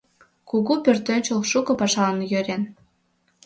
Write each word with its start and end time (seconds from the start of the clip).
Кугу 0.49 0.73
пӧртӧнчыл 0.83 1.39
шуко 1.51 1.73
пашалан 1.79 2.19
йӧрен. 2.31 2.63